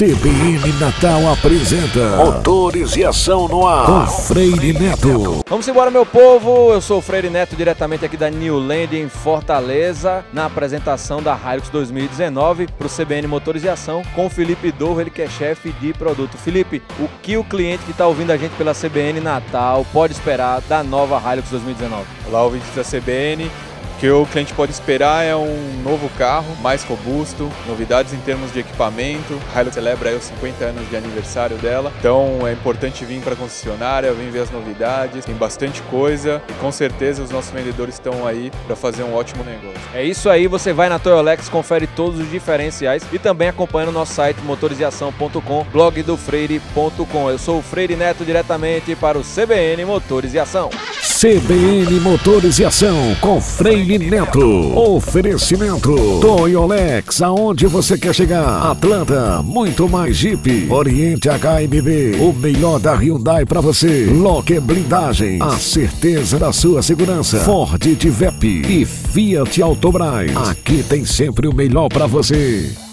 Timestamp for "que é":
15.10-15.28